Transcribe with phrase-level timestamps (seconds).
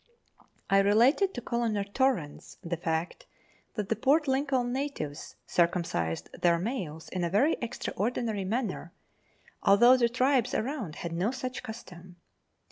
[0.67, 3.27] I related to Colonel Torrens the fact
[3.75, 8.93] that the Port Lincoln natives circumcised their males in a very extra ordinary manner,
[9.61, 12.15] although the tribes round had no such custom.